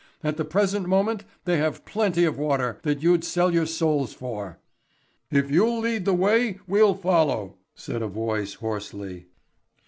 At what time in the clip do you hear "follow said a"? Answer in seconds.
6.95-8.07